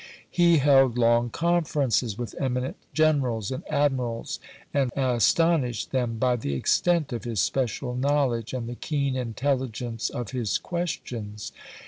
[0.31, 2.81] He held long conferences with 156 ABKAHAM LINCOLN Chap.
[2.81, 3.21] IX.
[3.21, 4.39] einiiient generals and admirals,
[4.73, 10.31] and astonished them by the extent of his special knowledge and the keen intelligence of
[10.31, 11.51] his questions.